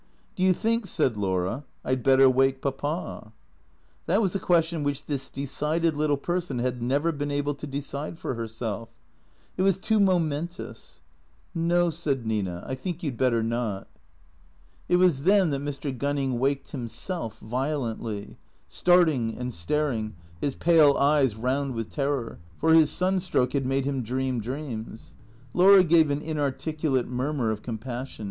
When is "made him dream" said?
23.67-24.41